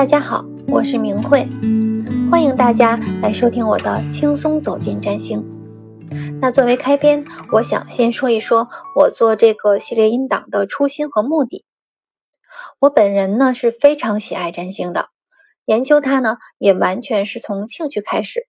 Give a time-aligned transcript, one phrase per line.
[0.00, 1.46] 大家好，我是明慧，
[2.30, 5.44] 欢迎大家来收听我的轻松走进占星。
[6.40, 11.66] 那作为开篇，我想先说一说我做这个系列音档的初心和目的。
[12.78, 15.10] 我本人呢是非常喜爱占星的，
[15.66, 18.48] 研究它呢也完全是从兴趣开始。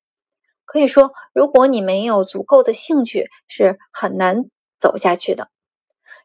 [0.63, 4.45] 可以说，如果你没有足够的兴趣，是很难
[4.79, 5.49] 走下去的。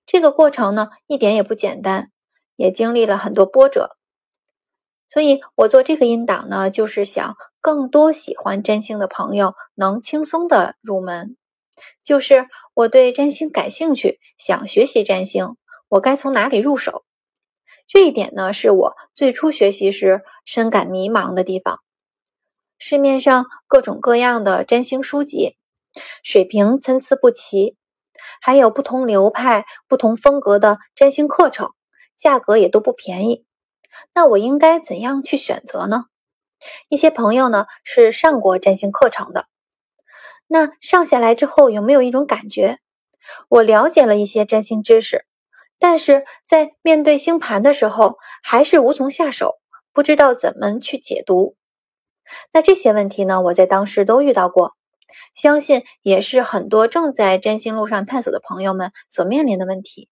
[0.06, 2.12] 这个过程呢一点也不简单，
[2.54, 3.96] 也经历了很多波折。
[5.08, 11.36] 所以我做这个音档呢，就是想更多喜欢占星的朋友能轻松的入门。
[12.02, 15.56] 就是我对占星感兴趣，想学习占星，
[15.88, 17.04] 我该从哪里入手？
[17.86, 21.80] 这一点呢，是我最初学习时深感迷茫的地方。
[22.78, 25.56] 市面上各种各样的占星书籍，
[26.22, 27.76] 水平参差不齐，
[28.42, 31.70] 还有不同流派、不同风格的占星课程，
[32.18, 33.45] 价格也都不便宜。
[34.14, 36.06] 那我应该怎样去选择呢？
[36.88, 39.46] 一些朋友呢是上过占星课程的，
[40.46, 42.78] 那上下来之后有没有一种感觉？
[43.48, 45.26] 我了解了一些占星知识，
[45.78, 49.56] 但是在面对星盘的时候还是无从下手，
[49.92, 51.56] 不知道怎么去解读。
[52.52, 54.76] 那这些问题呢，我在当时都遇到过，
[55.34, 60.08] 相信也是很多正在占星路上探索的朋友们所面临的问题。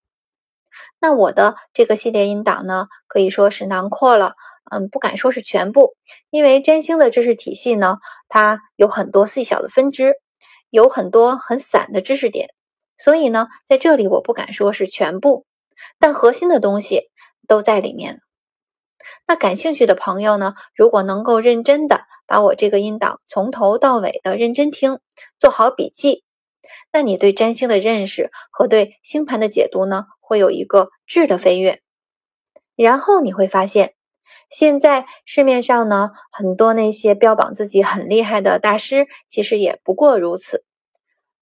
[1.01, 4.35] 那我的这个系列音档呢，可以说是囊括了，
[4.71, 5.97] 嗯，不敢说是全部，
[6.31, 10.15] 因为占星的知识体系呢，它有很多细小的分支，
[10.71, 12.49] 有很多很散的知识点，
[12.97, 15.47] 所以呢，在这里我不敢说是全部，
[15.99, 17.11] 但核心的东西
[17.47, 18.21] 都在里面。
[19.27, 24.99] 那感兴趣的朋友呢，如果能够认真的把我这个音档从头到尾的认真听，
[25.39, 26.25] 做好笔记，
[26.91, 30.07] 那你对占星的认识和对星盘的解读呢？
[30.27, 31.81] 会有一个质的飞跃，
[32.75, 33.95] 然后你会发现，
[34.51, 40.65] 现在市面上呢，很多那些标榜自己很厉害的大师，其实也不过如此。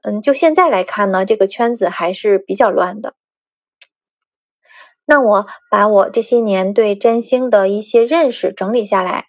[0.03, 3.15] 嗯，就现在来看呢，这个圈子还是比较乱的。
[5.06, 9.26] 那我把我这些年对占星的一些认识整理下来，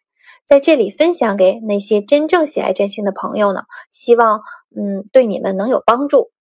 [0.48, 4.42] 在这里分享给那些真正喜爱占星的朋友呢，希望
[4.76, 6.33] 嗯对你们能有帮助。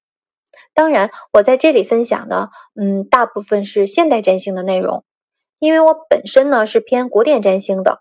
[0.74, 5.04] 当然，我在这里分享的，嗯，大部分是现代占星的内容，
[5.58, 8.00] 因为我本身呢是偏古典占星的，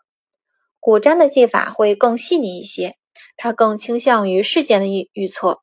[0.79, 2.95] 古占的技法会更细腻一些，
[3.37, 5.61] 它更倾向于事件的预预测，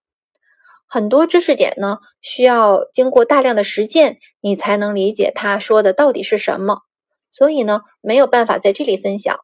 [0.86, 6.82] 很多知识点呢需要经过大量的实践，你才能理解他说的到底是什么，
[7.30, 9.40] 所以呢没有办法在这里分享。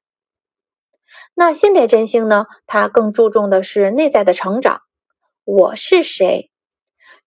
[1.34, 4.82] 那现代占星呢，它更注重的是内在的成长，
[5.44, 6.50] 我是谁？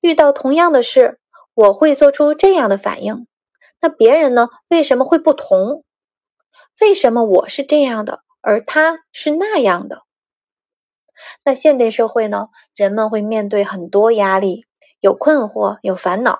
[0.02, 1.20] 遇到同样的事，
[1.54, 3.28] 我会做出这样的反应。
[3.80, 4.50] 那别人呢？
[4.70, 5.84] 为什么会不同？
[6.82, 10.02] 为什么我是这样的，而他是那样的？
[11.44, 12.48] 那现代社会呢？
[12.76, 14.66] 人们会面对很多压力，
[15.00, 16.40] 有困惑，有烦恼。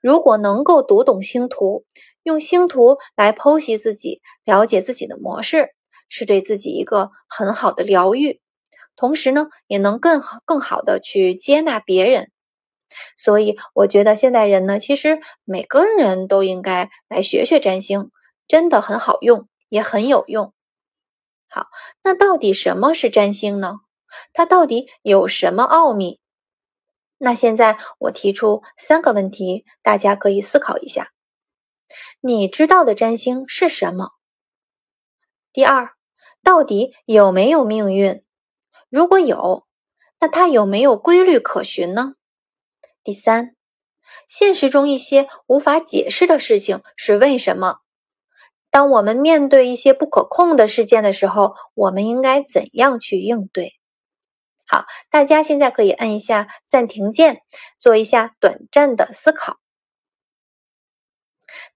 [0.00, 1.84] 如果能够读懂星图，
[2.24, 5.70] 用星图来剖析自己，了解自己的模式，
[6.08, 8.40] 是对自己一个很好的疗愈。
[8.96, 12.30] 同时呢，也能更好、更好的去接纳别人。
[13.16, 18.10] 所以，我觉得现代人呢，其实每个人都应该来学学占星，
[18.48, 20.52] 真的很好用，也很有用。
[21.48, 21.66] 好，
[22.02, 23.80] 那到底什么是占星呢？
[24.32, 26.20] 它到底有什么奥秘？
[27.18, 31.12] 那现在我提出三个问题，大家可以思考一下：
[32.20, 34.10] 你知道的占星是什么？
[35.52, 35.90] 第二，
[36.42, 38.24] 到底有没有命运？
[38.88, 39.66] 如果有，
[40.18, 42.14] 那它有没有规律可循呢？
[43.04, 43.56] 第三，
[44.28, 47.78] 现实中一些无法解释的事情是为什么？
[48.70, 53.72] 当我们面对一些不可控的事件的时候，我们应该怎样去应对？
[54.66, 57.42] 好，大家现在可以按一下暂停键，
[57.78, 59.58] 做一下短暂的思考。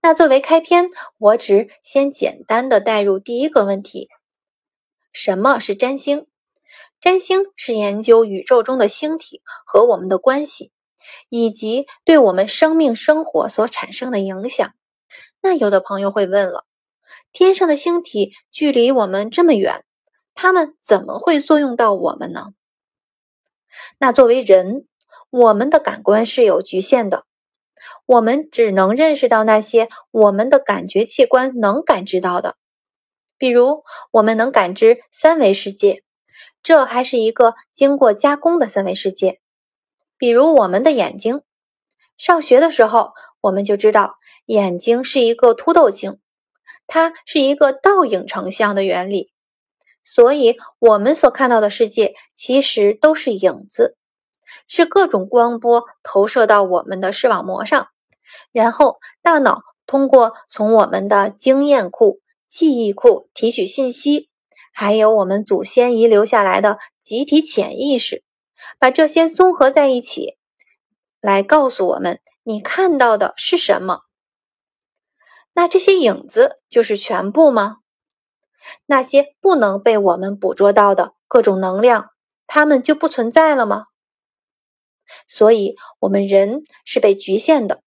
[0.00, 4.08] 那作为开篇，我只先简单的带入第一个问题：
[5.12, 6.26] 什么是占星？
[7.00, 10.72] 占星是研究宇宙中的星体和我们的关系。
[11.28, 14.72] 以及对我们生命生活所产生的影响。
[15.40, 16.64] 那有的朋友会问了：
[17.32, 19.84] 天上的星体距离我们这么远，
[20.34, 22.48] 它们怎么会作用到我们呢？
[23.98, 24.86] 那作为人，
[25.30, 27.24] 我们的感官是有局限的，
[28.06, 32.56] 我们只能认识到那些我们的感觉器官能感知到的。
[33.38, 36.02] 比如，我们能感知三维世界，
[36.62, 39.40] 这还是一个经过加工的三维世界。
[40.18, 41.42] 比如我们的眼睛，
[42.16, 44.16] 上学的时候我们就知道
[44.46, 46.18] 眼睛是一个凸透镜，
[46.86, 49.30] 它是一个倒影成像的原理，
[50.02, 53.96] 所以我们所看到的世界其实都是影子，
[54.68, 57.88] 是各种光波投射到我们的视网膜上，
[58.52, 64.30] 然后大脑通过从我们的经验库、记忆库提取信息，
[64.72, 68.24] 还有我们祖先遗留下来的集体潜意识，
[68.78, 70.36] 把这些综合在一起，
[71.20, 74.02] 来告诉我们你看到的是什么。
[75.52, 77.78] 那这些影子就是全部吗？
[78.84, 82.10] 那些不能被我们捕捉到的各种能量，
[82.46, 83.86] 它们就不存在了吗？
[85.28, 87.82] 所以，我们人是被局限的，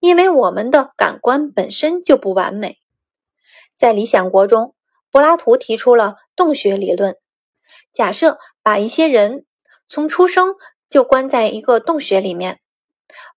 [0.00, 2.78] 因为我们的感官本身就不完美。
[3.76, 4.74] 在《理想国》中，
[5.10, 7.16] 柏拉图提出了洞穴理论，
[7.92, 9.46] 假设把一些人
[9.92, 10.56] 从出生
[10.88, 12.60] 就关在一个洞穴里面，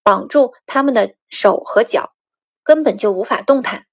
[0.03, 2.13] 绑住他们的手和脚。
[2.63, 3.85] 根本就无法动弹，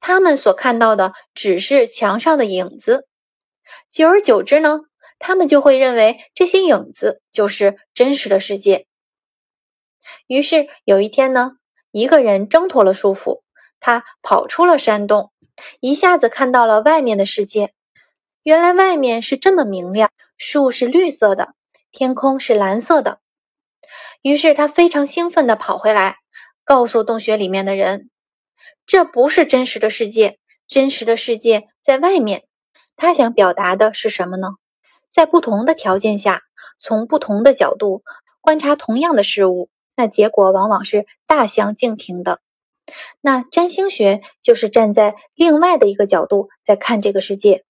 [0.00, 3.06] 他们所看到的只是墙上的影子。
[3.88, 4.80] 久而久之呢，
[5.20, 8.86] 他们就会认为这些影子就是真实的世界。
[10.26, 11.52] 于是有一天呢，
[11.92, 13.42] 一个人挣脱了束缚，
[13.78, 15.30] 他跑出了山洞，
[15.78, 17.72] 一下子看到了外面的世界。
[18.42, 21.54] 原来外面是这么明亮，树是绿色的，
[21.96, 23.20] 天空是蓝色的。
[24.20, 26.18] 于是他非常兴奋地跑回来。
[26.62, 28.10] 告诉洞穴里面的人，
[28.86, 32.44] 这不是真实的世界，真实的世界在外面。
[32.96, 34.48] 他想表达的是什么呢？
[35.10, 36.42] 在不同的条件下，
[36.76, 38.02] 从不同的角度
[38.42, 42.40] 观察同样的事物，那结果往往是大相径庭的。
[43.22, 47.64] 那占星学就是站在另外的一个角度在看这个世界，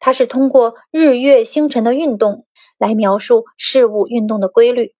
[0.00, 2.46] 它是通过日月星辰的运动
[2.78, 4.94] 来描述事物运动的规律。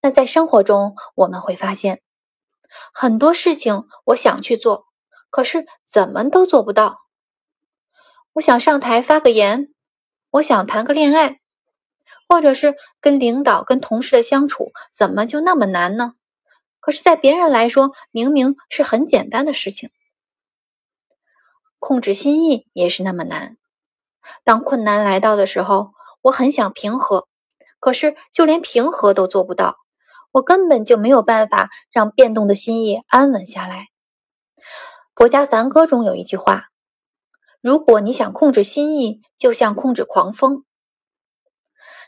[0.00, 2.02] 那在生活中，我们会发现
[2.92, 4.86] 很多事情，我想去做，
[5.30, 6.98] 可是怎么都做不到。
[8.34, 9.72] 我想上台发个言，
[10.30, 11.40] 我想谈个恋爱，
[12.28, 16.14] 或者是跟领导、跟同事的相处，怎么就那么难呢？
[16.80, 19.90] 可是，在别人来说，明明是很简单的事情。
[21.84, 23.58] 控制心意也是那么难。
[24.42, 25.92] 当困难来到的时候，
[26.22, 27.28] 我很想平和，
[27.78, 29.76] 可是就连平和都做不到。
[30.32, 33.88] 我根本就没有办法让变动的心意安稳下来。
[35.28, 36.70] 《家梵歌》中有一句话
[37.60, 40.64] ：“如果你想控制心意，就像控制狂风。”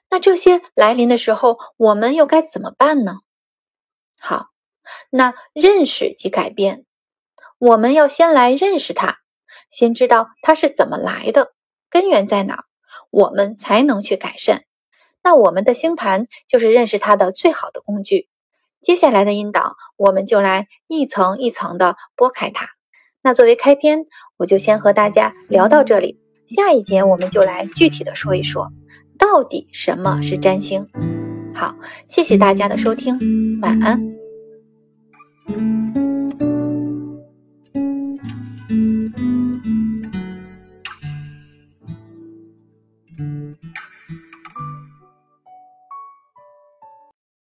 [0.08, 3.18] 那这些来临的时候，我们又该怎么办呢？
[4.18, 4.46] 好，
[5.10, 6.86] 那认识即改变。
[7.58, 9.18] 我们要先来认识它，
[9.70, 11.52] 先知道它是怎么来的，
[11.90, 12.64] 根源在哪儿，
[13.10, 14.64] 我们才能去改善。
[15.22, 18.28] 那我们的星盘就是认识它的最好的工具。
[18.80, 22.68] 接下来的引导，我们就来一层一层的剥开它。
[23.22, 26.20] 那作为开篇，我就先和大家聊到这里。
[26.46, 28.70] 下一节我们就来具体的说一说，
[29.18, 30.88] 到底什么是占星。
[31.52, 31.74] 好，
[32.06, 34.16] 谢谢大家的收听，晚安。